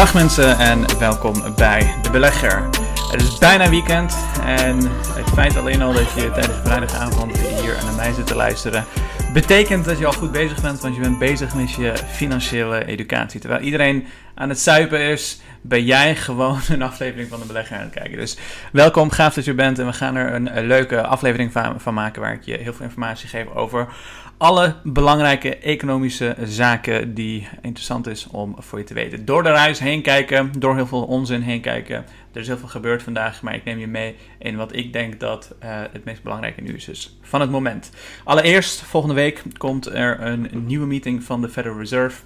Dag 0.00 0.14
mensen 0.14 0.58
en 0.58 0.98
welkom 0.98 1.54
bij 1.56 1.94
De 2.02 2.10
Belegger. 2.10 2.68
Het 3.10 3.22
is 3.22 3.38
bijna 3.38 3.68
weekend 3.68 4.16
en 4.44 4.76
het 5.14 5.30
feit 5.34 5.56
alleen 5.56 5.82
al 5.82 5.92
dat 5.92 6.12
je 6.12 6.30
tijdens 6.30 6.46
de 6.46 6.60
vrijdagavond 6.64 7.38
hier 7.38 7.76
naar 7.84 7.94
mij 7.96 8.12
zit 8.12 8.26
te 8.26 8.34
luisteren, 8.34 8.84
betekent 9.32 9.84
dat 9.84 9.98
je 9.98 10.06
al 10.06 10.12
goed 10.12 10.32
bezig 10.32 10.60
bent, 10.60 10.80
want 10.80 10.94
je 10.94 11.00
bent 11.00 11.18
bezig 11.18 11.54
met 11.54 11.70
je 11.72 11.92
financiële 12.12 12.84
educatie. 12.84 13.40
Terwijl 13.40 13.62
iedereen 13.62 14.06
aan 14.40 14.48
het 14.48 14.60
zuipen 14.60 15.00
is, 15.00 15.40
ben 15.60 15.84
jij 15.84 16.16
gewoon 16.16 16.60
een 16.68 16.82
aflevering 16.82 17.28
van 17.28 17.40
de 17.40 17.46
belegger 17.46 17.76
aan 17.76 17.82
het 17.82 17.94
kijken. 17.94 18.18
Dus 18.18 18.36
welkom, 18.72 19.10
gaaf 19.10 19.34
dat 19.34 19.44
je 19.44 19.54
bent 19.54 19.78
en 19.78 19.86
we 19.86 19.92
gaan 19.92 20.16
er 20.16 20.34
een, 20.34 20.66
leuke 20.66 21.02
aflevering 21.02 21.52
van, 21.76 21.94
maken 21.94 22.22
waar 22.22 22.32
ik 22.32 22.44
je 22.44 22.56
heel 22.56 22.72
veel 22.72 22.84
informatie 22.84 23.28
geef 23.28 23.46
over 23.54 23.88
alle 24.36 24.74
belangrijke 24.82 25.56
economische 25.56 26.36
zaken 26.44 27.14
die 27.14 27.48
interessant 27.62 28.06
is 28.06 28.26
om 28.26 28.54
voor 28.58 28.78
je 28.78 28.84
te 28.84 28.94
weten. 28.94 29.24
Door 29.24 29.42
de 29.42 29.50
reis 29.50 29.78
heen 29.78 30.02
kijken, 30.02 30.52
door 30.58 30.74
heel 30.74 30.86
veel 30.86 31.04
onzin 31.04 31.42
heen 31.42 31.60
kijken. 31.60 32.04
Er 32.32 32.40
is 32.40 32.46
heel 32.46 32.58
veel 32.58 32.68
gebeurd 32.68 33.02
vandaag, 33.02 33.42
maar 33.42 33.54
ik 33.54 33.64
neem 33.64 33.78
je 33.78 33.86
mee 33.86 34.16
in 34.38 34.56
wat 34.56 34.76
ik 34.76 34.92
denk 34.92 35.20
dat 35.20 35.54
uh, 35.64 35.68
het 35.92 36.04
meest 36.04 36.22
belangrijke 36.22 36.60
nieuws 36.60 36.88
is 36.88 37.18
van 37.22 37.40
het 37.40 37.50
moment. 37.50 37.90
Allereerst, 38.24 38.82
volgende 38.82 39.14
week 39.14 39.42
komt 39.56 39.86
er 39.86 40.20
een 40.20 40.48
nieuwe 40.52 40.86
meeting 40.86 41.24
van 41.24 41.40
de 41.40 41.48
Federal 41.48 41.78
Reserve. 41.78 42.20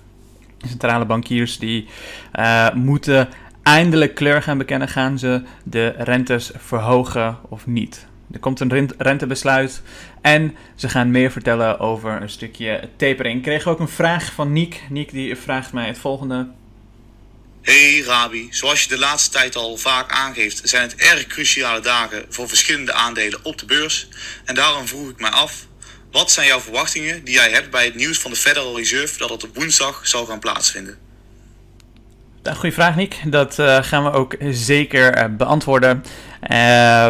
Centrale 0.68 1.04
bankiers 1.04 1.58
die 1.58 1.88
uh, 2.34 2.72
moeten 2.72 3.28
eindelijk 3.62 4.14
kleur 4.14 4.42
gaan 4.42 4.58
bekennen. 4.58 4.88
Gaan 4.88 5.18
ze 5.18 5.42
de 5.64 5.94
rentes 5.98 6.50
verhogen 6.56 7.38
of 7.48 7.66
niet? 7.66 8.06
Er 8.32 8.40
komt 8.40 8.60
een 8.60 8.90
rentebesluit 8.98 9.82
en 10.20 10.56
ze 10.74 10.88
gaan 10.88 11.10
meer 11.10 11.30
vertellen 11.30 11.78
over 11.78 12.22
een 12.22 12.30
stukje 12.30 12.88
tapering. 12.96 13.36
Ik 13.36 13.42
kreeg 13.42 13.66
ook 13.66 13.80
een 13.80 13.88
vraag 13.88 14.32
van 14.32 14.52
Niek. 14.52 14.82
Niek 14.88 15.10
die 15.10 15.36
vraagt 15.36 15.72
mij 15.72 15.86
het 15.86 15.98
volgende. 15.98 16.48
Hey 17.62 18.02
Rabi, 18.06 18.48
zoals 18.50 18.82
je 18.82 18.88
de 18.88 18.98
laatste 18.98 19.30
tijd 19.30 19.56
al 19.56 19.76
vaak 19.76 20.12
aangeeft, 20.12 20.68
zijn 20.68 20.82
het 20.82 20.94
erg 20.94 21.26
cruciale 21.26 21.80
dagen 21.80 22.24
voor 22.28 22.48
verschillende 22.48 22.92
aandelen 22.92 23.44
op 23.44 23.58
de 23.58 23.66
beurs. 23.66 24.08
En 24.44 24.54
daarom 24.54 24.86
vroeg 24.86 25.10
ik 25.10 25.20
mij 25.20 25.30
af, 25.30 25.66
wat 26.14 26.30
zijn 26.30 26.46
jouw 26.46 26.60
verwachtingen 26.60 27.24
die 27.24 27.34
jij 27.34 27.50
hebt 27.50 27.70
bij 27.70 27.84
het 27.84 27.94
nieuws 27.94 28.18
van 28.18 28.30
de 28.30 28.36
Federal 28.36 28.76
Reserve 28.76 29.18
dat 29.18 29.30
het 29.30 29.44
op 29.44 29.54
woensdag 29.54 30.06
zal 30.06 30.26
gaan 30.26 30.38
plaatsvinden? 30.38 30.98
Goeie 32.52 32.72
vraag, 32.72 32.96
Nick. 32.96 33.22
Dat 33.26 33.58
uh, 33.58 33.82
gaan 33.82 34.04
we 34.04 34.10
ook 34.10 34.36
zeker 34.50 35.18
uh, 35.18 35.36
beantwoorden. 35.36 36.04
Uh, 36.42 36.48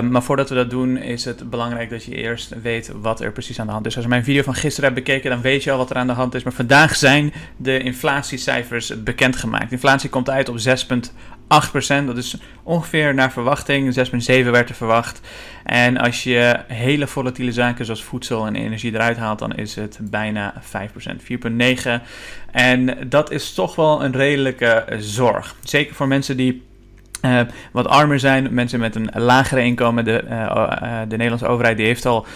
maar 0.00 0.22
voordat 0.22 0.48
we 0.48 0.54
dat 0.54 0.70
doen, 0.70 0.96
is 0.96 1.24
het 1.24 1.50
belangrijk 1.50 1.90
dat 1.90 2.04
je 2.04 2.14
eerst 2.14 2.52
weet 2.62 2.90
wat 2.94 3.20
er 3.20 3.32
precies 3.32 3.58
aan 3.60 3.66
de 3.66 3.72
hand 3.72 3.86
is. 3.86 3.94
Als 3.94 4.04
je 4.04 4.10
mijn 4.10 4.24
video 4.24 4.42
van 4.42 4.54
gisteren 4.54 4.92
hebt 4.92 5.04
bekeken, 5.04 5.30
dan 5.30 5.40
weet 5.40 5.62
je 5.62 5.70
al 5.70 5.78
wat 5.78 5.90
er 5.90 5.96
aan 5.96 6.06
de 6.06 6.12
hand 6.12 6.34
is. 6.34 6.42
Maar 6.42 6.52
vandaag 6.52 6.96
zijn 6.96 7.32
de 7.56 7.78
inflatiecijfers 7.78 9.02
bekendgemaakt. 9.02 9.72
Inflatie 9.72 10.10
komt 10.10 10.30
uit 10.30 10.48
op 10.48 10.58
8%. 11.44 12.06
Dat 12.06 12.16
is 12.16 12.36
ongeveer 12.62 13.14
naar 13.14 13.32
verwachting. 13.32 13.94
6,7 13.94 14.50
werd 14.50 14.68
er 14.68 14.74
verwacht. 14.74 15.20
En 15.64 15.96
als 15.96 16.22
je 16.22 16.60
hele 16.66 17.06
volatiele 17.06 17.52
zaken 17.52 17.84
zoals 17.84 18.04
voedsel 18.04 18.46
en 18.46 18.56
energie 18.56 18.94
eruit 18.94 19.16
haalt, 19.16 19.38
dan 19.38 19.54
is 19.54 19.74
het 19.74 19.98
bijna 20.02 20.54
5%. 20.62 21.22
4,9. 21.22 22.02
En 22.50 23.08
dat 23.08 23.30
is 23.30 23.54
toch 23.54 23.74
wel 23.74 24.04
een 24.04 24.12
redelijke 24.12 24.84
zorg. 24.98 25.54
Zeker 25.62 25.94
voor 25.94 26.08
mensen 26.08 26.36
die 26.36 26.62
uh, 27.24 27.40
wat 27.72 27.88
armer 27.88 28.18
zijn, 28.18 28.54
mensen 28.54 28.80
met 28.80 28.94
een 28.94 29.10
lagere 29.14 29.62
inkomen. 29.62 30.04
De, 30.04 30.24
uh, 30.24 30.30
uh, 30.30 30.98
de 31.08 31.16
Nederlandse 31.16 31.46
overheid 31.46 31.76
die 31.76 31.86
heeft 31.86 32.06
al 32.06 32.26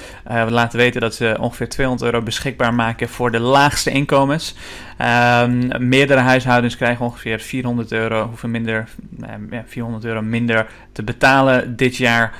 laten 0.48 0.78
weten 0.78 1.00
dat 1.00 1.14
ze 1.14 1.36
ongeveer 1.40 1.68
200 1.68 2.12
euro 2.12 2.24
beschikbaar 2.24 2.74
maken 2.74 3.08
voor 3.08 3.30
de 3.30 3.40
laagste 3.40 3.90
inkomens. 3.90 4.54
Um, 5.42 5.88
meerdere 5.88 6.20
huishoudens 6.20 6.76
krijgen 6.76 7.04
ongeveer 7.04 7.40
400 7.40 7.92
euro, 7.92 8.26
hoeven 8.26 8.50
minder, 8.50 8.88
ja, 9.50 9.62
400 9.66 10.04
euro 10.04 10.22
minder 10.22 10.66
te 10.92 11.02
betalen 11.02 11.76
dit 11.76 11.96
jaar 11.96 12.32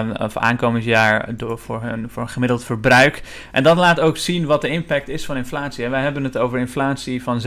um, 0.00 0.10
of 0.10 0.36
aankomend 0.36 0.84
jaar 0.84 1.36
door, 1.36 1.58
voor, 1.58 1.82
hun, 1.82 2.10
voor 2.10 2.22
een 2.22 2.28
gemiddeld 2.28 2.64
verbruik. 2.64 3.22
En 3.52 3.62
dat 3.62 3.76
laat 3.76 4.00
ook 4.00 4.16
zien 4.16 4.46
wat 4.46 4.60
de 4.60 4.68
impact 4.68 5.08
is 5.08 5.24
van 5.24 5.36
inflatie. 5.36 5.84
En 5.84 5.90
wij 5.90 6.02
hebben 6.02 6.24
het 6.24 6.38
over 6.38 6.58
inflatie 6.58 7.22
van 7.22 7.42
6%, 7.42 7.46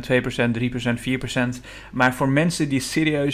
2%, 0.00 0.50
3%, 0.58 1.00
4%. 1.56 1.60
Maar 1.92 2.14
voor 2.14 2.28
mensen 2.28 2.68
die 2.68 2.80
serieus 2.80 3.33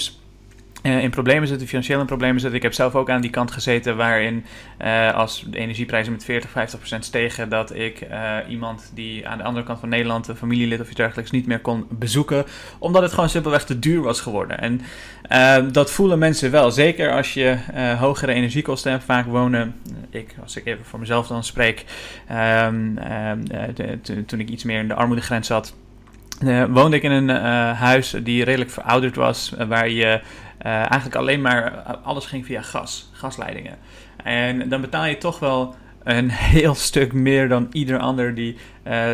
uh, 0.83 1.03
in 1.03 1.11
problemen 1.11 1.49
zitten, 1.49 1.67
financieel 1.67 2.01
in 2.01 2.07
problemen 2.07 2.41
zitten. 2.41 2.57
Ik 2.57 2.63
heb 2.63 2.75
zelf 2.75 2.95
ook 2.95 3.11
aan 3.11 3.21
die 3.21 3.31
kant 3.31 3.51
gezeten 3.51 3.97
waarin 3.97 4.45
uh, 4.83 5.15
als 5.15 5.45
de 5.51 5.59
energieprijzen 5.59 6.13
met 6.13 6.25
40, 6.25 6.51
50 6.51 6.79
procent 6.79 7.05
stegen, 7.05 7.49
dat 7.49 7.75
ik 7.75 8.01
uh, 8.11 8.37
iemand 8.49 8.91
die 8.95 9.29
aan 9.29 9.39
de 9.39 9.45
andere 9.45 9.67
kant 9.67 9.81
van 9.81 9.89
Nederland, 9.89 10.29
een 10.29 10.37
familielid 10.37 10.81
of 10.81 10.87
iets 10.87 10.97
dergelijks, 10.97 11.31
niet 11.31 11.47
meer 11.47 11.61
kon 11.61 11.87
bezoeken, 11.91 12.45
omdat 12.79 13.03
het 13.03 13.13
gewoon 13.13 13.29
simpelweg 13.29 13.65
te 13.65 13.79
duur 13.79 14.03
was 14.03 14.21
geworden. 14.21 14.59
En 14.61 14.81
dat 15.73 15.91
voelen 15.91 16.19
mensen 16.19 16.51
wel, 16.51 16.71
zeker 16.71 17.13
als 17.13 17.35
je 17.35 17.57
hogere 17.99 18.33
energiekosten 18.33 18.91
hebt. 18.91 19.05
Vaak 19.05 19.27
wonen, 19.27 19.75
ik, 20.11 20.35
als 20.43 20.57
ik 20.57 20.67
even 20.67 20.85
voor 20.85 20.99
mezelf 20.99 21.27
dan 21.27 21.45
spreek, 21.45 21.85
um, 22.67 22.99
toen 24.27 24.41
ik 24.41 24.49
iets 24.49 24.65
meer 24.65 24.81
in 24.81 24.89
de 24.89 24.95
armoedegrens 24.95 25.47
zat, 25.47 25.75
woonde 26.69 26.97
ik 26.97 27.03
in 27.03 27.11
een 27.11 27.29
huis 27.75 28.15
die 28.23 28.45
redelijk 28.45 28.71
verouderd 28.71 29.17
was, 29.17 29.55
waar 29.69 29.89
je 29.89 30.21
eigenlijk 30.63 31.15
alleen 31.15 31.41
maar, 31.41 31.65
eh, 31.65 31.95
alles 32.03 32.27
ging 32.27 32.47
via 32.47 32.63
gas, 32.63 33.11
gasleidingen. 33.13 33.79
En 34.25 34.69
dan 34.69 34.81
betaal 34.81 35.05
je 35.05 35.19
toch 35.19 35.39
wel 35.39 35.75
een 36.05 36.31
heel 36.57 36.75
stuk 36.75 37.13
meer 37.13 37.49
dan 37.49 37.69
ieder 37.73 37.99
ander 37.99 38.35
die 38.35 38.57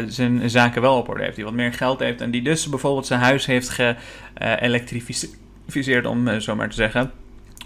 zijn 0.06 0.50
zaken 0.50 0.82
wel 0.82 0.96
op 0.96 1.08
orde 1.08 1.22
heeft. 1.22 1.36
Die 1.36 1.44
wat 1.44 1.54
meer 1.54 1.72
geld 1.72 2.00
heeft 2.00 2.20
en 2.20 2.30
die 2.30 2.42
dus 2.42 2.68
bijvoorbeeld 2.68 3.06
zijn 3.06 3.20
huis 3.20 3.46
heeft 3.46 3.68
geëlektrificeerd, 3.68 6.06
om 6.06 6.40
zo 6.40 6.56
maar 6.56 6.68
te 6.68 6.74
zeggen. 6.74 7.10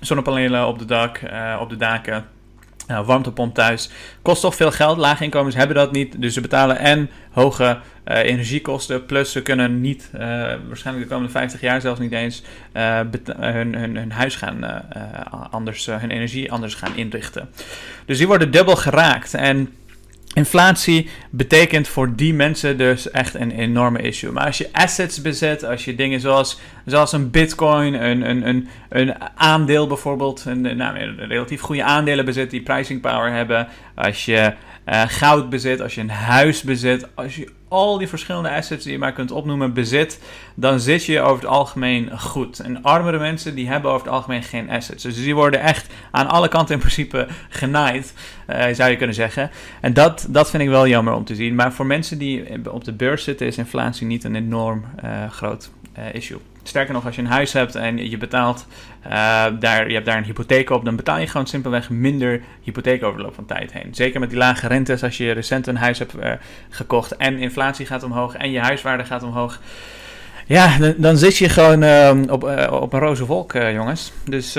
Zonnepanelen 0.01 0.67
op 0.67 0.79
de 0.79 0.85
dak, 0.85 1.21
op 1.61 1.71
de 1.71 1.77
daken. 1.77 2.25
Nou, 2.91 3.07
warmtepomp 3.07 3.55
thuis 3.55 3.91
kost 4.23 4.41
toch 4.41 4.55
veel 4.55 4.71
geld. 4.71 4.97
Lage 4.99 5.25
inkomens 5.25 5.55
hebben 5.55 5.77
dat 5.77 5.93
niet. 5.93 6.21
Dus 6.21 6.35
ze 6.35 6.41
betalen 6.41 6.79
en 6.79 7.11
hoge 7.31 7.79
uh, 8.09 8.17
energiekosten. 8.19 9.07
Plus 9.07 9.33
ze 9.33 9.43
kunnen 9.43 9.81
niet, 9.81 10.11
uh, 10.15 10.21
waarschijnlijk 10.67 11.07
de 11.07 11.15
komende 11.15 11.33
50 11.33 11.61
jaar 11.61 11.81
zelfs 11.81 12.01
niet 12.01 12.13
eens, 12.13 12.43
uh, 12.73 13.01
hun, 13.25 13.75
hun, 13.75 13.97
hun, 13.97 14.13
huis 14.13 14.37
gaan 14.37 14.85
anders, 15.51 15.87
hun 15.87 16.11
energie 16.11 16.53
anders 16.53 16.75
gaan 16.75 16.97
inrichten. 16.97 17.49
Dus 18.05 18.19
die 18.19 18.27
worden 18.27 18.51
dubbel 18.51 18.77
geraakt. 18.77 19.35
En 19.35 19.73
Inflatie 20.35 21.09
betekent 21.31 21.89
voor 21.89 22.17
die 22.17 22.35
mensen 22.35 22.79
dus 22.79 23.11
echt 23.11 23.35
een 23.35 23.51
enorme 23.51 24.03
issue. 24.03 24.33
Maar 24.33 24.47
als 24.47 24.59
je 24.59 24.69
assets 24.73 25.23
bezet, 25.23 25.65
als 25.65 25.85
je 25.85 25.95
dingen 25.95 26.21
zoals, 26.21 26.61
zoals 26.85 27.13
een 27.13 27.31
bitcoin, 27.31 27.95
een, 27.95 28.31
een, 28.31 28.49
een, 28.49 28.69
een 28.89 29.15
aandeel 29.35 29.87
bijvoorbeeld, 29.87 30.45
een, 30.45 30.77
nou, 30.77 30.99
een 30.99 31.27
relatief 31.27 31.61
goede 31.61 31.85
aandelen 31.85 32.25
bezit 32.25 32.51
die 32.51 32.63
pricing 32.63 33.01
power 33.01 33.33
hebben, 33.33 33.69
als 33.95 34.25
je 34.25 34.53
uh, 34.89 35.03
goud 35.07 35.51
bezit, 35.51 35.81
als 35.81 35.95
je 35.95 36.01
een 36.01 36.11
huis 36.11 36.63
bezit, 36.63 37.07
als 37.15 37.37
je 37.37 37.49
al 37.71 37.99
die 37.99 38.09
verschillende 38.09 38.51
assets 38.51 38.85
die 38.85 38.93
je 38.93 38.99
maar 38.99 39.13
kunt 39.13 39.31
opnoemen 39.31 39.73
bezit, 39.73 40.21
dan 40.55 40.81
zit 40.81 41.05
je 41.05 41.21
over 41.21 41.43
het 41.43 41.51
algemeen 41.51 42.19
goed. 42.19 42.59
En 42.59 42.83
armere 42.83 43.19
mensen 43.19 43.55
die 43.55 43.69
hebben 43.69 43.91
over 43.91 44.07
het 44.07 44.15
algemeen 44.15 44.43
geen 44.43 44.71
assets. 44.71 45.03
Dus 45.03 45.17
die 45.17 45.35
worden 45.35 45.61
echt 45.61 45.93
aan 46.11 46.29
alle 46.29 46.49
kanten 46.49 46.75
in 46.75 46.81
principe 46.81 47.27
genaaid, 47.49 48.15
uh, 48.51 48.65
zou 48.73 48.91
je 48.91 48.97
kunnen 48.97 49.15
zeggen. 49.15 49.51
En 49.81 49.93
dat, 49.93 50.27
dat 50.29 50.51
vind 50.51 50.63
ik 50.63 50.69
wel 50.69 50.87
jammer 50.87 51.15
om 51.15 51.25
te 51.25 51.35
zien. 51.35 51.55
Maar 51.55 51.73
voor 51.73 51.87
mensen 51.87 52.19
die 52.19 52.73
op 52.73 52.85
de 52.85 52.93
beurs 52.93 53.25
zitten 53.25 53.47
is 53.47 53.59
inflatie 53.59 54.07
niet 54.07 54.25
een 54.25 54.35
enorm 54.35 54.85
uh, 55.05 55.31
groot 55.31 55.71
issue. 56.13 56.39
Sterker 56.63 56.95
nog, 56.95 57.07
als 57.07 57.15
je 57.15 57.23
een 57.23 57.29
huis 57.29 57.53
hebt 57.53 57.75
en 57.75 58.11
je 58.11 58.17
betaalt 58.17 58.67
uh, 59.07 59.47
daar, 59.59 59.89
je 59.89 59.95
hebt 59.95 60.07
daar 60.07 60.17
een 60.17 60.25
hypotheek 60.25 60.71
op, 60.71 60.85
dan 60.85 60.97
betaal 60.97 61.19
je 61.19 61.27
gewoon 61.27 61.47
simpelweg 61.47 61.91
minder 61.91 62.41
hypotheek 62.63 63.03
over 63.03 63.17
de 63.17 63.25
loop 63.25 63.35
van 63.35 63.47
tijd 63.47 63.73
heen. 63.73 63.95
Zeker 63.95 64.21
met 64.21 64.31
die 64.31 64.39
lage 64.39 64.67
rentes 64.67 65.03
als 65.03 65.17
je 65.17 65.31
recent 65.31 65.67
een 65.67 65.77
huis 65.77 65.99
hebt 65.99 66.15
uh, 66.17 66.33
gekocht 66.69 67.17
en 67.17 67.39
inflatie 67.39 67.87
gaat 67.87 68.03
omhoog 68.03 68.35
en 68.35 68.51
je 68.51 68.61
huiswaarde 68.61 69.05
gaat 69.05 69.23
omhoog. 69.23 69.61
Ja, 70.47 70.79
dan, 70.79 70.95
dan 70.97 71.17
zit 71.17 71.37
je 71.37 71.49
gewoon 71.49 72.31
op, 72.31 72.43
op 72.71 72.93
een 72.93 73.01
roze 73.01 73.27
wolk, 73.27 73.53
jongens. 73.53 74.13
Dus 74.25 74.57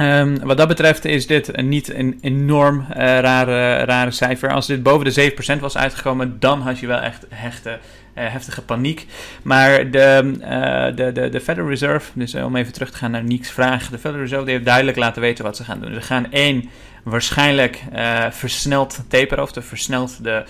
Um, 0.00 0.38
wat 0.40 0.56
dat 0.56 0.68
betreft 0.68 1.04
is 1.04 1.26
dit 1.26 1.62
niet 1.62 1.94
een 1.94 2.18
enorm 2.20 2.78
uh, 2.78 2.96
rare, 2.96 3.84
rare 3.84 4.10
cijfer. 4.10 4.52
Als 4.52 4.66
dit 4.66 4.82
boven 4.82 5.14
de 5.14 5.32
7% 5.56 5.60
was 5.60 5.76
uitgekomen, 5.76 6.36
dan 6.40 6.60
had 6.60 6.78
je 6.78 6.86
wel 6.86 6.98
echt 6.98 7.26
hechte 7.28 7.78
heftige 8.14 8.62
paniek. 8.62 9.06
Maar 9.42 9.90
de, 9.90 10.32
uh, 10.40 10.96
de, 10.96 11.12
de, 11.12 11.28
de 11.28 11.40
Federal 11.40 11.68
Reserve, 11.68 12.10
dus 12.14 12.34
om 12.34 12.56
even 12.56 12.72
terug 12.72 12.90
te 12.90 12.96
gaan 12.96 13.10
naar 13.10 13.24
Niek's 13.24 13.50
vraag. 13.50 13.88
De 13.88 13.98
Federal 13.98 14.22
Reserve 14.22 14.50
heeft 14.50 14.64
duidelijk 14.64 14.96
laten 14.96 15.22
weten 15.22 15.44
wat 15.44 15.56
ze 15.56 15.64
gaan 15.64 15.80
doen. 15.80 15.94
Ze 15.94 16.00
gaan 16.00 16.32
één, 16.32 16.68
waarschijnlijk 17.02 17.82
uh, 17.94 18.30
versneld 18.30 19.04
taperen, 19.08 19.44
of 19.44 19.50
versneld 19.60 20.24
de, 20.24 20.44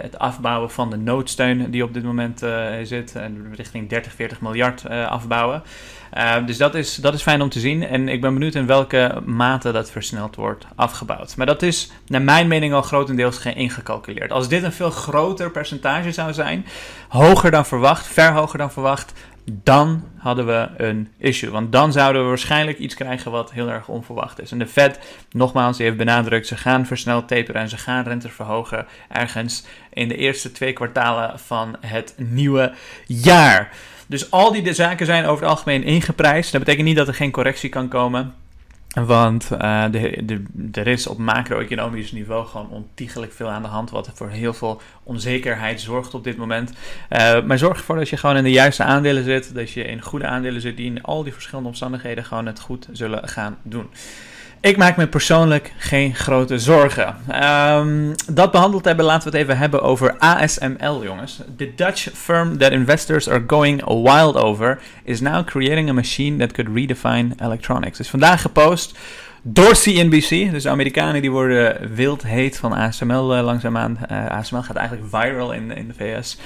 het 0.00 0.18
afbouwen 0.18 0.70
van 0.70 0.90
de 0.90 0.96
noodsteun 0.96 1.70
die 1.70 1.84
op 1.84 1.94
dit 1.94 2.02
moment 2.02 2.42
zit. 2.82 3.14
richting 3.52 3.88
30, 3.88 4.12
40 4.12 4.40
miljard 4.40 4.88
afbouwen. 4.88 5.62
Dus 6.46 6.56
dat 6.56 6.74
is, 6.74 6.94
dat 6.94 7.14
is 7.14 7.22
fijn 7.22 7.42
om 7.42 7.48
te 7.48 7.60
zien. 7.60 7.86
En 7.86 8.08
ik 8.08 8.20
ben 8.20 8.32
benieuwd 8.32 8.54
in 8.54 8.66
welke 8.66 9.22
mate 9.24 9.72
dat 9.72 9.90
versneld 9.90 10.36
wordt 10.36 10.66
afgebouwd. 10.74 11.36
Maar 11.36 11.46
dat 11.46 11.62
is 11.62 11.90
naar 12.06 12.22
mijn 12.22 12.48
mening 12.48 12.72
al 12.72 12.82
grotendeels 12.82 13.44
ingecalculeerd. 13.44 14.32
Als 14.32 14.48
dit 14.48 14.62
een 14.62 14.72
veel 14.72 14.90
groter 14.90 15.50
percentage 15.50 16.12
zou 16.12 16.32
zijn, 16.32 16.66
hoger 17.08 17.50
dan 17.50 17.66
verwacht, 17.66 18.06
ver 18.06 18.32
hoger 18.32 18.58
dan 18.58 18.72
verwacht, 18.72 19.12
dan 19.44 20.04
hadden 20.16 20.46
we 20.46 20.68
een 20.76 21.08
issue. 21.18 21.50
Want 21.50 21.72
dan 21.72 21.92
zouden 21.92 22.22
we 22.22 22.28
waarschijnlijk 22.28 22.78
iets 22.78 22.94
krijgen 22.94 23.30
wat 23.30 23.52
heel 23.52 23.68
erg 23.68 23.88
onverwacht 23.88 24.40
is. 24.40 24.52
En 24.52 24.58
de 24.58 24.66
Fed, 24.66 24.98
nogmaals, 25.30 25.76
die 25.76 25.86
heeft 25.86 25.98
benadrukt, 25.98 26.46
ze 26.46 26.56
gaan 26.56 26.86
versneld 26.86 27.28
taperen 27.28 27.60
en 27.60 27.68
ze 27.68 27.76
gaan 27.76 28.04
rente 28.04 28.28
verhogen 28.28 28.86
ergens 29.08 29.64
in 29.92 30.08
de 30.08 30.16
eerste 30.16 30.52
twee 30.52 30.72
kwartalen 30.72 31.38
van 31.38 31.76
het 31.80 32.14
nieuwe 32.16 32.72
jaar. 33.06 33.70
Dus 34.06 34.30
al 34.30 34.52
die 34.52 34.72
zaken 34.72 35.06
zijn 35.06 35.26
over 35.26 35.42
het 35.42 35.52
algemeen 35.52 35.82
ingeprijsd. 35.82 36.52
Dat 36.52 36.60
betekent 36.60 36.86
niet 36.86 36.96
dat 36.96 37.08
er 37.08 37.14
geen 37.14 37.30
correctie 37.30 37.68
kan 37.68 37.88
komen. 37.88 38.34
Want 38.94 39.50
uh, 39.52 39.84
de, 39.90 40.24
de, 40.24 40.42
er 40.72 40.86
is 40.86 41.06
op 41.06 41.18
macro-economisch 41.18 42.12
niveau 42.12 42.46
gewoon 42.46 42.70
ontiegelijk 42.70 43.32
veel 43.32 43.48
aan 43.48 43.62
de 43.62 43.68
hand, 43.68 43.90
wat 43.90 44.10
voor 44.14 44.28
heel 44.28 44.54
veel 44.54 44.80
onzekerheid 45.02 45.80
zorgt 45.80 46.14
op 46.14 46.24
dit 46.24 46.36
moment. 46.36 46.72
Uh, 47.10 47.42
maar 47.42 47.58
zorg 47.58 47.78
ervoor 47.78 47.96
dat 47.96 48.08
je 48.08 48.16
gewoon 48.16 48.36
in 48.36 48.42
de 48.42 48.50
juiste 48.50 48.82
aandelen 48.82 49.24
zit, 49.24 49.54
dat 49.54 49.70
je 49.70 49.84
in 49.84 50.02
goede 50.02 50.26
aandelen 50.26 50.60
zit 50.60 50.76
die 50.76 50.86
in 50.86 51.02
al 51.02 51.22
die 51.22 51.32
verschillende 51.32 51.68
omstandigheden 51.68 52.24
gewoon 52.24 52.46
het 52.46 52.60
goed 52.60 52.88
zullen 52.92 53.28
gaan 53.28 53.58
doen. 53.62 53.90
Ik 54.64 54.76
maak 54.76 54.96
me 54.96 55.06
persoonlijk 55.06 55.72
geen 55.76 56.14
grote 56.14 56.58
zorgen. 56.58 57.16
Um, 57.44 58.14
dat 58.32 58.50
behandeld 58.50 58.84
hebben, 58.84 59.04
laten 59.04 59.30
we 59.30 59.36
het 59.36 59.46
even 59.46 59.58
hebben 59.58 59.82
over 59.82 60.18
ASML, 60.18 61.02
jongens. 61.02 61.40
The 61.56 61.72
Dutch 61.76 62.08
firm 62.14 62.58
that 62.58 62.70
investors 62.70 63.28
are 63.28 63.44
going 63.46 63.84
wild 63.84 64.36
over 64.36 64.80
is 65.02 65.20
now 65.20 65.44
creating 65.46 65.88
a 65.88 65.92
machine 65.92 66.36
that 66.38 66.52
could 66.52 66.74
redefine 66.74 67.28
electronics. 67.36 67.98
Dus 67.98 68.08
vandaag 68.08 68.40
gepost 68.40 68.98
door 69.46 69.74
CNBC. 69.74 70.28
Dus 70.28 70.62
de 70.62 70.68
Amerikanen 70.68 71.20
die 71.20 71.30
worden 71.30 71.94
wild 71.94 72.22
heet 72.22 72.56
van 72.56 72.72
ASML 72.72 73.36
uh, 73.36 73.44
langzaamaan. 73.44 73.98
Uh, 74.10 74.26
ASML 74.26 74.62
gaat 74.62 74.76
eigenlijk 74.76 75.08
viral 75.10 75.52
in, 75.52 75.70
in 75.70 75.88
de 75.88 75.94
VS. 75.94 76.38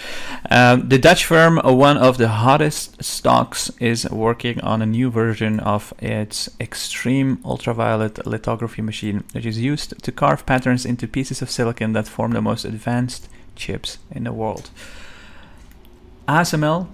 Um, 0.52 0.88
the 0.88 0.98
Dutch 0.98 1.24
firm, 1.24 1.58
one 1.58 2.08
of 2.08 2.16
the 2.16 2.26
hottest 2.26 2.94
stocks, 2.98 3.72
is 3.76 4.06
working 4.08 4.62
on 4.62 4.80
a 4.80 4.84
new 4.84 5.12
version 5.12 5.64
of 5.64 5.92
its 5.98 6.50
extreme 6.56 7.38
ultraviolet 7.44 8.26
lithography 8.26 8.82
machine, 8.82 9.22
which 9.32 9.44
is 9.44 9.56
used 9.56 10.02
to 10.02 10.12
carve 10.12 10.44
patterns 10.44 10.84
into 10.84 11.06
pieces 11.06 11.42
of 11.42 11.50
silicon 11.50 11.92
that 11.92 12.08
form 12.08 12.32
the 12.32 12.40
most 12.40 12.64
advanced 12.64 13.28
chips 13.54 13.98
in 14.14 14.24
the 14.24 14.32
world. 14.32 14.70
ASML 16.24 16.86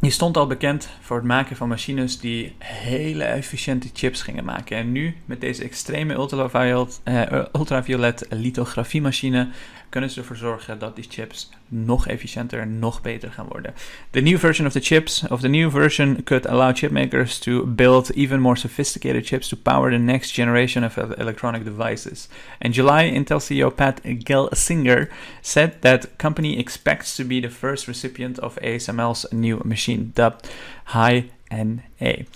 die 0.00 0.10
stond 0.10 0.36
al 0.36 0.46
bekend 0.46 0.88
voor 1.00 1.16
het 1.16 1.26
maken 1.26 1.56
van 1.56 1.68
machines 1.68 2.18
die 2.18 2.54
hele 2.58 3.24
efficiënte 3.24 3.88
chips 3.92 4.22
gingen 4.22 4.44
maken. 4.44 4.76
En 4.76 4.92
nu, 4.92 5.16
met 5.24 5.40
deze 5.40 5.62
extreme 5.62 6.14
ultraviolet, 6.14 7.00
uh, 7.04 7.44
ultraviolet 7.52 8.26
lithografiemachine, 8.30 9.48
kunnen 9.90 10.10
ze 10.10 10.20
ervoor 10.20 10.36
zorgen 10.36 10.78
dat 10.78 10.96
die 10.96 11.06
chips 11.08 11.50
nog 11.68 12.06
efficiënter 12.06 12.60
en 12.60 12.78
nog 12.78 13.02
beter 13.02 13.32
gaan 13.32 13.46
worden. 13.46 13.74
The 14.10 14.20
new 14.20 14.38
version 14.38 14.66
of 14.66 14.72
the 14.72 14.80
chips, 14.80 15.24
of 15.28 15.40
the 15.40 15.48
new 15.48 15.70
version, 15.70 16.22
could 16.24 16.46
allow 16.46 16.76
chipmakers 16.76 17.38
to 17.38 17.66
build 17.66 18.10
even 18.10 18.40
more 18.40 18.56
sophisticated 18.56 19.26
chips 19.26 19.48
to 19.48 19.56
power 19.56 19.90
the 19.90 19.96
next 19.96 20.34
generation 20.34 20.84
of 20.84 20.96
electronic 20.96 21.64
devices. 21.64 22.28
In 22.58 22.72
July, 22.72 23.10
Intel 23.10 23.40
CEO 23.40 23.70
Pat 23.76 24.00
Gelsinger 24.02 25.08
said 25.40 25.72
that 25.80 26.16
company 26.16 26.58
expects 26.58 27.16
to 27.16 27.24
be 27.24 27.40
the 27.40 27.50
first 27.50 27.86
recipient 27.86 28.38
of 28.38 28.58
ASML's 28.62 29.26
new 29.32 29.60
machine, 29.64 29.89
dubbed 29.98 30.50
High-NA. 30.92 31.80
Ik 31.98 32.26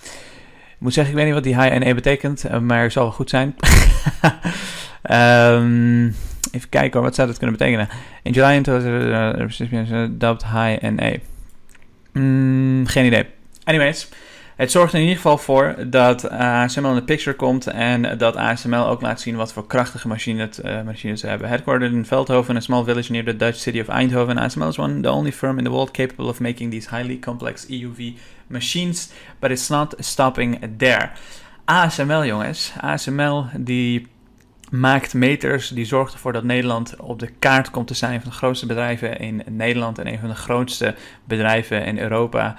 moet 0.77 0.93
zeggen, 0.93 1.13
ik 1.13 1.19
weet 1.19 1.25
niet 1.25 1.35
wat 1.35 1.43
die 1.43 1.61
High-NA 1.61 1.93
betekent, 1.93 2.45
eh, 2.45 2.59
maar 2.59 2.83
het 2.83 2.91
zal 2.91 3.03
wel 3.03 3.11
goed 3.11 3.29
zijn. 3.29 3.55
um, 5.11 6.15
Even 6.55 6.69
kijken 6.69 7.01
wat 7.01 7.15
zou 7.15 7.27
dat 7.27 7.37
kunnen 7.37 7.57
betekenen? 7.57 7.89
In 8.23 8.31
July 8.31 8.57
uh, 8.67 10.07
dubbed 10.11 10.43
high 10.43 10.81
NA. 10.81 11.11
Mm, 12.11 12.87
geen 12.87 13.05
idee. 13.05 13.25
Anyways, 13.63 14.09
het 14.55 14.71
zorgt 14.71 14.93
er 14.93 14.99
in 14.99 15.05
ieder 15.05 15.21
geval 15.21 15.37
voor 15.37 15.75
dat 15.87 16.29
ASML 16.29 16.89
in 16.89 16.95
de 16.95 17.03
picture 17.03 17.35
komt 17.35 17.67
en 17.67 18.17
dat 18.17 18.35
ASML 18.35 18.87
ook 18.87 19.01
laat 19.01 19.21
zien 19.21 19.35
wat 19.35 19.53
voor 19.53 19.67
krachtige 19.67 20.07
machines, 20.07 20.59
uh, 20.59 20.81
machines 20.81 21.19
ze 21.19 21.27
hebben. 21.27 21.47
Headquartered 21.47 21.93
in 21.93 22.05
Veldhoven, 22.05 22.55
a 22.55 22.59
small 22.59 22.83
village 22.83 23.11
near 23.11 23.23
the 23.23 23.35
Dutch 23.35 23.57
city 23.57 23.79
of 23.79 23.87
Eindhoven, 23.87 24.37
ASML 24.37 24.67
is 24.67 24.77
one 24.77 25.01
the 25.01 25.09
only 25.09 25.31
firm 25.31 25.57
in 25.57 25.63
the 25.63 25.69
world 25.69 25.91
capable 25.91 26.27
of 26.27 26.39
making 26.39 26.71
these 26.71 26.89
highly 26.89 27.19
complex 27.19 27.65
EUV 27.65 28.13
machines, 28.47 29.11
but 29.39 29.51
it's 29.51 29.69
not 29.69 29.95
stopping 29.99 30.77
there. 30.77 31.11
ASML 31.65 32.25
jongens, 32.25 32.73
ASML 32.81 33.49
die 33.57 34.07
maakt 34.71 35.13
meters 35.13 35.69
die 35.69 35.85
zorgt 35.85 36.13
ervoor 36.13 36.33
dat 36.33 36.43
Nederland 36.43 36.95
op 36.99 37.19
de 37.19 37.29
kaart 37.39 37.69
komt 37.69 37.87
te 37.87 37.93
zijn 37.93 38.21
van 38.21 38.29
de 38.29 38.35
grootste 38.35 38.65
bedrijven 38.65 39.19
in 39.19 39.43
Nederland 39.49 39.99
en 39.99 40.07
een 40.07 40.19
van 40.19 40.29
de 40.29 40.35
grootste 40.35 40.95
bedrijven 41.23 41.85
in 41.85 41.99
Europa. 41.99 42.55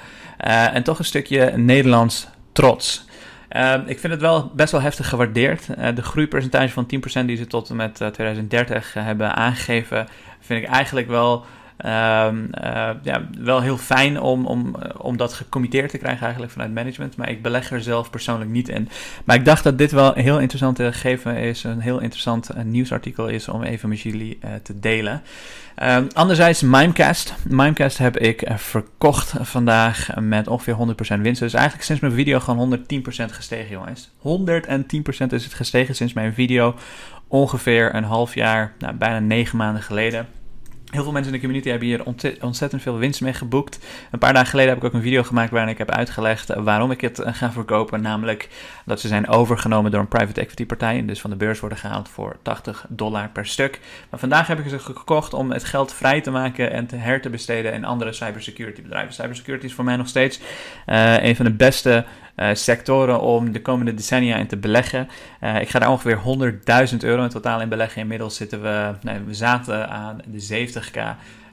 Uh, 0.47 0.75
en 0.75 0.83
toch 0.83 0.99
een 0.99 1.05
stukje 1.05 1.57
Nederlands 1.57 2.29
trots. 2.53 3.05
Uh, 3.57 3.75
ik 3.87 3.99
vind 3.99 4.13
het 4.13 4.23
wel 4.23 4.51
best 4.55 4.73
wel 4.73 4.81
heftig 4.81 5.09
gewaardeerd. 5.09 5.67
Uh, 5.79 5.89
de 5.95 6.03
groeipercentage 6.03 6.73
van 6.73 6.87
10% 7.23 7.25
die 7.25 7.37
ze 7.37 7.47
tot 7.47 7.71
en 7.71 7.77
met 7.77 7.95
2030 7.95 8.95
hebben 8.95 9.35
aangegeven, 9.35 10.07
vind 10.41 10.63
ik 10.63 10.69
eigenlijk 10.69 11.09
wel 11.09 11.45
ja, 13.03 13.29
wel 13.39 13.61
heel 13.61 13.77
fijn 13.77 14.21
om, 14.21 14.47
om, 14.47 14.77
om 14.99 15.17
dat 15.17 15.33
gecommitteerd 15.33 15.91
te 15.91 15.99
krijgen 15.99 16.23
eigenlijk 16.23 16.53
vanuit 16.53 16.75
management. 16.75 17.17
Maar 17.17 17.31
ik 17.31 17.43
beleg 17.43 17.71
er 17.71 17.83
zelf 17.83 18.11
persoonlijk 18.11 18.51
niet 18.51 18.69
in. 18.69 18.89
Maar 19.25 19.37
ik 19.37 19.45
dacht 19.45 19.65
dat 19.65 19.79
dit 19.79 19.93
wel 19.93 20.13
heel 20.13 20.39
interessant 20.39 20.77
te 20.77 20.93
geven 20.93 21.37
is. 21.37 21.65
Een 21.65 21.81
heel 21.81 21.99
interessant 21.99 22.51
uh, 22.57 22.63
nieuwsartikel 22.63 23.29
is 23.29 23.49
om 23.49 23.63
even 23.63 23.89
met 23.89 24.01
jullie 24.01 24.39
te 24.63 24.81
delen. 24.81 25.23
Um, 25.83 26.07
anderzijds 26.13 26.63
Mimecast. 26.63 27.35
Mimecast 27.49 27.99
heb 27.99 28.17
ik 28.17 28.51
verkocht 28.57 29.35
vandaag 29.41 30.09
met 30.21 30.49
ongeveer 30.49 30.77
100% 31.19 31.21
winst. 31.21 31.41
Dus 31.41 31.55
eigenlijk 31.55 31.85
sinds 31.85 32.01
mijn 32.01 32.13
video 32.13 32.41
gewoon 32.41 32.79
110% 32.79 32.85
gestegen 33.07 33.71
jongens. 33.71 34.11
110% 34.19 35.27
is 35.29 35.45
het 35.45 35.55
gestegen 35.55 35.95
sinds 35.95 36.13
mijn 36.13 36.35
video. 36.35 36.75
Ongeveer 37.29 37.95
een 37.95 38.05
half 38.05 38.35
jaar, 38.35 38.75
nou, 38.79 38.95
bijna 38.95 39.19
9 39.19 39.59
maanden 39.59 39.83
geleden. 39.83 40.27
Heel 40.91 41.03
veel 41.03 41.13
mensen 41.13 41.33
in 41.33 41.41
de 41.41 41.45
community 41.45 41.71
hebben 41.71 41.89
hier 41.89 42.05
ontzettend 42.41 42.83
veel 42.83 42.99
winst 42.99 43.21
mee 43.21 43.33
geboekt. 43.33 43.79
Een 44.11 44.19
paar 44.19 44.33
dagen 44.33 44.49
geleden 44.49 44.69
heb 44.69 44.79
ik 44.79 44.85
ook 44.85 44.95
een 44.95 45.03
video 45.03 45.23
gemaakt 45.23 45.51
waarin 45.51 45.71
ik 45.71 45.79
heb 45.79 45.91
uitgelegd 45.91 46.55
waarom 46.55 46.91
ik 46.91 47.01
het 47.01 47.19
eh, 47.19 47.35
ga 47.35 47.53
verkopen. 47.53 48.03
Namelijk 48.03 48.49
dat 48.85 49.01
ze 49.01 49.09
zijn 49.09 49.29
overgenomen 49.29 49.91
door 49.91 50.01
een 50.01 50.09
private 50.09 50.41
equity 50.41 50.67
partij. 50.67 50.99
En 50.99 51.07
dus 51.07 51.21
van 51.21 51.31
de 51.31 51.37
beurs 51.37 51.61
worden 51.61 51.79
gehaald 51.79 52.09
voor 52.09 52.37
80 52.43 52.87
dollar 52.89 53.29
per 53.29 53.47
stuk. 53.47 53.81
Maar 54.11 54.21
vandaag 54.21 54.47
heb 54.47 54.59
ik 54.59 54.69
ze 54.69 54.79
gekocht 54.79 55.35
om 55.35 55.51
het 55.51 55.65
geld 55.65 55.93
vrij 55.93 56.21
te 56.21 56.31
maken 56.31 56.73
en 56.73 56.87
te 56.87 56.97
her 56.97 57.21
te 57.21 57.31
besteden 57.31 57.73
in 57.73 57.85
andere 57.85 58.13
cybersecurity 58.13 58.83
bedrijven. 58.83 59.15
Cybersecurity 59.15 59.67
is 59.67 59.75
voor 59.75 59.85
mij 59.85 59.97
nog 59.97 60.09
steeds 60.09 60.41
uh, 60.87 61.23
een 61.23 61.37
van 61.37 61.45
de 61.45 61.53
beste 61.53 62.05
uh, 62.37 62.49
sectoren 62.53 63.21
om 63.21 63.53
de 63.53 63.63
komende 63.63 63.95
decennia 63.95 64.37
in 64.37 64.47
te 64.47 64.57
beleggen. 64.57 65.09
Uh, 65.43 65.61
ik 65.61 65.69
ga 65.69 65.79
daar 65.79 65.91
ongeveer 65.91 66.19
100.000 66.93 66.97
euro 66.99 67.23
in 67.23 67.29
totaal 67.29 67.61
in 67.61 67.69
beleggen. 67.69 68.01
Inmiddels 68.01 68.37
zitten 68.37 68.63
we, 68.63 68.95
nee, 69.03 69.21
we 69.27 69.35
zaten 69.35 69.89
aan 69.89 70.21
de 70.27 70.67
70k 70.67 71.01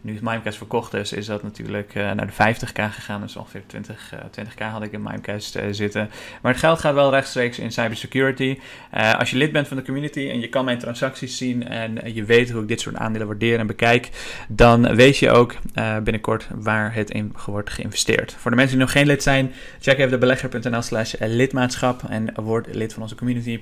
nu 0.04 0.20
Mimecast 0.22 0.58
verkocht 0.58 0.94
is, 0.94 1.14
is 1.14 1.26
dat 1.26 1.44
natuurlijk 1.44 1.96
uh, 1.96 2.12
naar 2.12 2.28
de 2.28 2.56
50k 2.56 2.94
gegaan. 2.94 3.22
Dus 3.22 3.36
ongeveer 3.36 3.62
20, 3.66 4.14
uh, 4.14 4.20
20k 4.20 4.72
had 4.72 4.84
ik 4.84 4.92
in 4.92 5.02
Mimecast 5.02 5.56
uh, 5.56 5.64
zitten. 5.72 6.10
Maar 6.42 6.52
het 6.52 6.62
geld 6.62 6.80
gaat 6.80 6.94
wel 6.94 7.12
rechtstreeks 7.12 7.60
in 7.60 7.72
cybersecurity. 7.72 8.60
Uh, 8.94 9.14
als 9.20 9.32
je 9.32 9.38
lid 9.38 9.52
bent 9.52 9.68
van 9.68 9.78
de 9.78 9.84
community 9.84 10.30
en 10.30 10.40
je 10.40 10.50
kan 10.50 10.66
mijn 10.66 10.80
transacties 10.80 11.38
zien 11.38 11.68
en 11.68 12.14
je 12.14 12.24
weet 12.24 12.52
hoe 12.52 12.62
ik 12.62 12.68
dit 12.68 12.82
soort 12.82 12.96
aandelen 12.96 13.28
waardeer 13.28 13.60
en 13.60 13.68
bekijk, 13.68 14.10
dan 14.48 14.96
weet 14.96 15.18
je 15.18 15.32
ook 15.32 15.56
binnenkort 16.04 16.48
waar 16.56 16.94
het 16.94 17.10
in 17.10 17.36
wordt 17.46 17.70
geïnvesteerd. 17.70 18.34
Voor 18.34 18.52
de 18.52 18.58
mensen 18.58 18.78
die 18.78 18.86
nog 18.86 18.94
geen 18.94 19.08
lid 19.08 19.24
zijn, 19.24 19.52
check 19.80 19.98
even 19.98 20.12
de 20.12 20.18
belegger.nl 20.18 20.82
slash 20.82 21.14
lidmaatschap 21.20 22.04
en 22.10 22.34
word 22.36 22.76
lid 22.76 22.94
van 22.94 23.02
onze 23.02 23.16
community. 23.16 23.60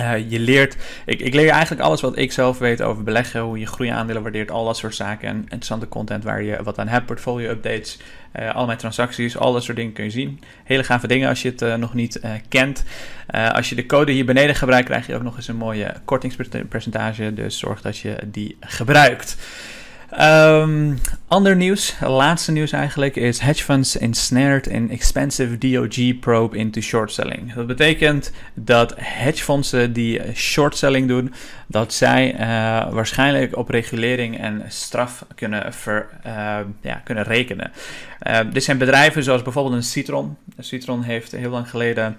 Uh, 0.00 0.30
je 0.30 0.38
leert, 0.38 0.76
ik, 1.06 1.20
ik, 1.20 1.34
leer 1.34 1.48
eigenlijk 1.48 1.82
alles 1.82 2.00
wat 2.00 2.18
ik 2.18 2.32
zelf 2.32 2.58
weet 2.58 2.82
over 2.82 3.02
beleggen, 3.02 3.40
hoe 3.40 3.58
je 3.58 3.66
groeiaandelen 3.66 4.22
waardeert, 4.22 4.50
al 4.50 4.64
dat 4.64 4.76
soort 4.76 4.94
zaken. 4.94 5.28
En 5.28 5.36
interessante 5.36 5.88
content 5.88 6.24
waar 6.24 6.42
je 6.42 6.62
wat 6.62 6.78
aan 6.78 6.88
hebt, 6.88 7.06
portfolio 7.06 7.50
updates, 7.50 7.98
uh, 8.40 8.54
al 8.54 8.66
mijn 8.66 8.78
transacties, 8.78 9.36
al 9.36 9.52
dat 9.52 9.62
soort 9.62 9.76
dingen 9.76 9.92
kun 9.92 10.04
je 10.04 10.10
zien. 10.10 10.40
Hele 10.64 10.84
gave 10.84 11.06
dingen 11.06 11.28
als 11.28 11.42
je 11.42 11.48
het 11.48 11.62
uh, 11.62 11.74
nog 11.74 11.94
niet 11.94 12.20
kent. 12.48 12.84
als 13.52 13.68
je 13.68 13.74
de 13.74 13.86
code 13.86 14.12
hier 14.12 14.24
beneden 14.24 14.54
gebruikt, 14.54 14.88
krijg 14.88 15.06
je 15.06 15.14
ook 15.14 15.22
nog 15.22 15.36
eens 15.36 15.48
een 15.48 15.56
mooie 15.56 15.94
kortingspercentage. 16.04 17.34
Dus 17.34 17.58
zorg 17.58 17.80
dat 17.80 17.98
je 17.98 18.16
die 18.24 18.56
gebruikt. 18.60 19.36
Um, 20.12 20.98
ander 21.28 21.56
nieuws, 21.56 21.94
laatste 22.00 22.52
nieuws 22.52 22.72
eigenlijk, 22.72 23.16
is 23.16 23.38
hedge 23.38 23.64
funds 23.64 23.98
ensnared 23.98 24.66
in 24.66 24.90
expensive 24.90 25.58
DOG 25.58 26.18
probe 26.20 26.56
into 26.56 26.80
short 26.80 27.12
selling. 27.12 27.52
Dat 27.52 27.66
betekent 27.66 28.32
dat 28.54 28.94
hedgefondsen 28.96 29.92
die 29.92 30.20
short 30.34 30.76
selling 30.76 31.08
doen, 31.08 31.34
dat 31.66 31.92
zij 31.92 32.32
uh, 32.32 32.38
waarschijnlijk 32.92 33.56
op 33.56 33.68
regulering 33.68 34.38
en 34.38 34.62
straf 34.68 35.24
kunnen, 35.34 35.72
ver, 35.72 36.08
uh, 36.26 36.58
ja, 36.80 36.94
kunnen 37.04 37.24
rekenen. 37.24 37.72
Uh, 38.26 38.38
dit 38.52 38.64
zijn 38.64 38.78
bedrijven 38.78 39.22
zoals 39.22 39.42
bijvoorbeeld 39.42 39.74
een 39.74 39.82
Citron. 39.82 40.36
Citron 40.58 41.02
heeft 41.02 41.32
heel 41.32 41.50
lang 41.50 41.70
geleden 41.70 42.16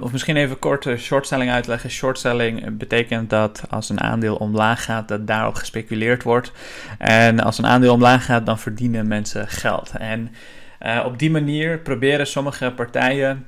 of 0.00 0.12
misschien 0.12 0.36
even 0.36 0.58
kort 0.58 0.88
shortselling 0.98 1.50
uitleggen. 1.50 1.90
Shortselling 1.90 2.78
betekent 2.78 3.30
dat 3.30 3.62
als 3.70 3.88
een 3.88 4.00
aandeel 4.00 4.36
omlaag 4.36 4.84
gaat, 4.84 5.08
dat 5.08 5.26
daarop 5.26 5.54
gespeculeerd 5.54 6.22
wordt. 6.22 6.52
En 6.98 7.40
als 7.40 7.58
een 7.58 7.66
aandeel 7.66 7.92
omlaag 7.92 8.24
gaat, 8.24 8.46
dan 8.46 8.58
verdienen 8.58 9.08
mensen 9.08 9.48
geld. 9.48 9.92
En 9.98 10.34
op 11.04 11.18
die 11.18 11.30
manier 11.30 11.78
proberen 11.78 12.26
sommige 12.26 12.72
partijen 12.76 13.46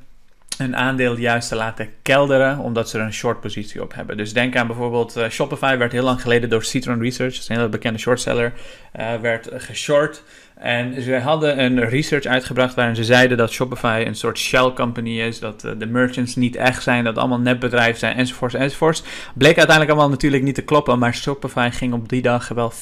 een 0.59 0.77
aandeel 0.77 1.17
juist 1.17 1.49
te 1.49 1.57
laten 1.57 1.89
kelderen, 2.03 2.59
omdat 2.59 2.89
ze 2.89 2.99
er 2.99 3.05
een 3.05 3.13
short 3.13 3.41
positie 3.41 3.83
op 3.83 3.95
hebben. 3.95 4.17
Dus 4.17 4.33
denk 4.33 4.57
aan 4.57 4.67
bijvoorbeeld 4.67 5.19
Shopify, 5.31 5.77
werd 5.77 5.93
heel 5.93 6.03
lang 6.03 6.21
geleden 6.21 6.51
door 6.51 6.65
Citron 6.65 7.03
Research, 7.03 7.49
een 7.49 7.57
hele 7.57 7.69
bekende 7.69 7.99
shortseller, 7.99 8.53
werd 9.21 9.49
geshort. 9.53 10.23
En 10.63 11.03
ze 11.03 11.19
hadden 11.19 11.63
een 11.65 11.89
research 11.89 12.25
uitgebracht 12.25 12.75
waarin 12.75 12.97
ze 12.97 13.05
zeiden 13.05 13.37
dat 13.37 13.51
Shopify 13.51 14.05
een 14.07 14.15
soort 14.15 14.39
shell 14.39 14.73
company 14.73 15.21
is, 15.21 15.41
dat 15.41 15.65
eh, 15.65 15.73
de 15.79 15.87
merchants 15.87 16.37
niet 16.37 16.57
echt 16.57 16.83
zijn, 16.83 17.05
dat 17.05 17.19
allemaal 17.19 17.39
netbedrijven 17.39 17.99
zijn, 17.99 18.17
enzovoorts, 18.17 18.55
enzovoorts. 18.55 19.03
Bleek 19.35 19.57
uiteindelijk 19.57 19.91
allemaal 19.91 20.11
natuurlijk 20.11 20.43
niet 20.43 20.55
te 20.55 20.63
kloppen, 20.63 20.99
maar 20.99 21.15
Shopify 21.15 21.69
ging 21.73 21.93
op 21.93 22.09
die 22.09 22.23
dag 22.23 22.49
wel 22.49 22.73
40% 22.73 22.75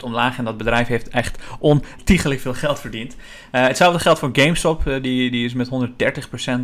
omlaag 0.00 0.38
en 0.38 0.44
dat 0.44 0.56
bedrijf 0.56 0.86
heeft 0.86 1.08
echt 1.08 1.38
ontiegelijk 1.58 2.40
veel 2.40 2.54
geld 2.54 2.80
verdiend. 2.80 3.16
Uh, 3.52 3.66
hetzelfde 3.66 3.98
geldt 3.98 4.18
voor 4.18 4.30
GameStop, 4.32 4.86
uh, 4.86 5.02
die, 5.02 5.30
die 5.30 5.44
is 5.44 5.52
met 5.52 5.68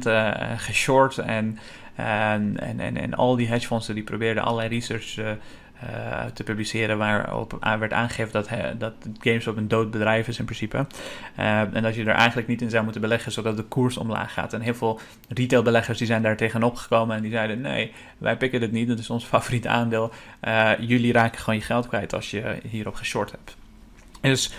130% 0.05 0.11
geshort 0.57 1.19
en, 1.19 1.59
en, 1.95 2.57
en, 2.79 2.97
en, 2.97 3.15
al 3.15 3.37
die 3.37 3.49
hedgefondsen 3.49 3.95
die 3.95 4.05
probeerden 4.05 4.43
allerlei 4.43 4.69
research 4.69 5.19
uh, 5.85 6.25
te 6.25 6.43
publiceren 6.43 6.99
waarop 6.99 7.57
werd 7.79 7.93
aangegeven 7.93 8.33
dat, 8.33 8.49
dat 8.79 8.95
GameStop 9.19 9.57
een 9.57 9.69
dood 9.69 9.91
bedrijf 9.91 10.29
is 10.29 10.39
in 10.39 10.45
principe. 10.45 10.87
Uh, 11.39 11.61
en 11.61 11.83
dat 11.83 11.95
je 11.95 12.05
er 12.05 12.15
eigenlijk 12.15 12.49
niet 12.49 12.63
in 12.63 12.71
zou 12.71 12.83
moeten 12.83 13.01
beleggen 13.01 13.33
zodat 13.33 13.57
de 13.57 13.63
koers 13.63 13.97
omlaag 13.97 14.33
gaat. 14.33 14.53
En 14.53 14.61
heel 14.61 14.75
veel 14.75 15.01
retailbeleggers 15.29 15.99
die 15.99 16.07
zijn 16.07 16.23
daar 16.23 16.37
tegenop 16.37 16.77
gekomen 16.77 17.17
en 17.17 17.23
die 17.23 17.31
zeiden 17.31 17.61
nee, 17.61 17.93
wij 18.19 18.37
pikken 18.37 18.61
dit 18.61 18.73
niet, 18.73 18.89
dat 18.89 18.99
is 18.99 19.11
ons 19.11 19.25
favoriete 19.25 19.69
aandeel. 19.69 20.13
Uh, 20.43 20.71
jullie 20.79 21.13
raken 21.13 21.41
gewoon 21.41 21.59
je 21.59 21.65
geld 21.65 21.89
kwijt 21.89 22.15
als 22.15 22.31
je 22.31 22.59
hierop 22.63 22.95
geshort 22.95 23.31
hebt. 23.31 23.57
Dus 24.27 24.51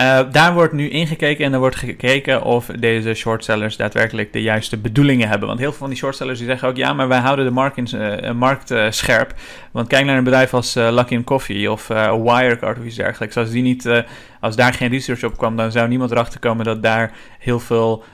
uh, 0.00 0.20
daar 0.32 0.54
wordt 0.54 0.72
nu 0.72 0.88
ingekeken 0.88 1.44
en 1.44 1.52
er 1.52 1.58
wordt 1.58 1.76
gekeken 1.76 2.42
of 2.42 2.66
deze 2.66 3.14
shortsellers 3.14 3.76
daadwerkelijk 3.76 4.32
de 4.32 4.42
juiste 4.42 4.76
bedoelingen 4.76 5.28
hebben. 5.28 5.48
Want 5.48 5.60
heel 5.60 5.68
veel 5.68 5.78
van 5.78 5.88
die 5.88 5.98
shortsellers 5.98 6.38
die 6.38 6.48
zeggen 6.48 6.68
ook 6.68 6.76
ja, 6.76 6.92
maar 6.92 7.08
wij 7.08 7.18
houden 7.18 7.44
de 7.44 7.50
markt, 7.50 7.76
in, 7.76 7.88
uh, 7.94 8.32
markt 8.32 8.74
scherp. 8.88 9.34
Want 9.70 9.88
kijk 9.88 10.04
naar 10.04 10.16
een 10.16 10.24
bedrijf 10.24 10.54
als 10.54 10.74
Luckin 10.74 11.24
Coffee 11.24 11.70
of 11.70 11.88
Wirecard 12.24 12.78
of 12.78 12.84
iets 12.84 12.96
dergelijks. 12.96 13.36
Als, 13.36 13.50
die 13.50 13.62
niet, 13.62 14.04
als 14.42 14.56
daar 14.56 14.74
geen 14.74 14.90
research 14.90 15.24
op 15.24 15.36
kwam, 15.36 15.56
dan 15.56 15.72
zou 15.72 15.88
niemand 15.88 16.10
erachter 16.10 16.40
komen 16.40 16.64
dat 16.64 16.82
daar 16.82 17.12
heel 17.38 17.60
veel 17.60 18.04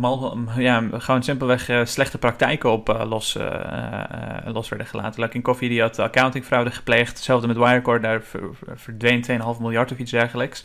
mal, 0.00 0.38
ja, 0.56 0.84
gewoon 0.92 1.22
simpelweg 1.22 1.70
slechte 1.84 2.18
praktijken 2.18 2.70
op 2.70 3.04
los, 3.08 3.36
los 4.44 4.68
werden 4.68 4.86
gelaten. 4.86 5.20
Luckin 5.20 5.42
Coffee 5.42 5.68
die 5.68 5.80
had 5.80 5.98
accountingfraude 5.98 6.70
gepleegd. 6.70 7.08
Hetzelfde 7.16 7.46
met 7.46 7.56
Wirecard, 7.56 8.02
daar 8.02 8.22
verdween 8.74 9.24
2,5 9.30 9.36
miljard 9.60 9.92
of 9.92 9.98
iets 9.98 10.10
dergelijks. 10.10 10.64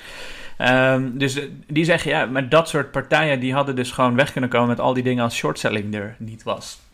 Um, 0.58 1.18
dus 1.18 1.40
die 1.68 1.86
zeggen, 1.86 2.12
ja, 2.12 2.26
maar 2.26 2.50
dat 2.50 2.70
soort 2.70 2.92
partijen 2.92 3.40
die 3.40 3.54
hadden 3.54 3.76
dus 3.76 3.92
gewoon 3.92 4.16
weg 4.16 4.32
kunnen 4.32 4.50
komen 4.50 4.68
met 4.68 4.80
al 4.80 4.94
die 4.94 5.04
dingen 5.04 5.24
als 5.24 5.36
shortselling 5.36 5.96
er 5.96 6.16
niet 6.20 6.44
was. 6.44 6.85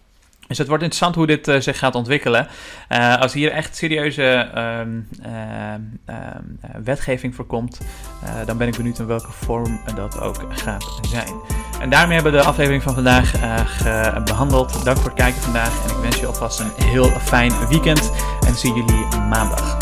Dus 0.52 0.60
het 0.60 0.70
wordt 0.70 0.84
interessant 0.84 1.16
hoe 1.16 1.28
dit 1.28 1.48
uh, 1.48 1.60
zich 1.60 1.78
gaat 1.78 1.96
ontwikkelen. 1.96 2.48
Uh, 2.90 3.18
als 3.18 3.34
hier 3.34 3.52
echt 3.52 3.76
serieuze 3.76 4.50
um, 4.58 5.08
uh, 5.26 6.16
wetgeving 6.84 7.36
voor 7.36 7.46
komt, 7.46 7.80
dan 8.46 8.58
ben 8.58 8.68
ik 8.68 8.76
benieuwd 8.76 9.00
in 9.00 9.06
welke 9.06 9.32
vorm 9.32 9.80
dat 9.96 10.20
ook 10.20 10.46
gaat 10.50 11.00
zijn. 11.02 11.34
En 11.82 11.90
daarmee 11.90 12.14
hebben 12.14 12.34
we 12.34 12.38
de 12.38 12.44
aflevering 12.44 12.84
van 12.84 12.94
vandaag 12.94 13.34
behandeld. 14.24 14.84
Dank 14.84 14.98
voor 14.98 15.10
het 15.10 15.20
kijken 15.20 15.42
vandaag 15.42 15.84
en 15.84 15.96
ik 15.96 16.02
wens 16.02 16.20
je 16.20 16.28
alvast 16.28 16.60
een 16.60 16.72
heel 16.76 17.10
fijn 17.10 17.68
weekend 17.70 18.12
en 18.48 18.56
zie 18.56 18.74
jullie 18.74 19.06
maandag. 19.30 19.81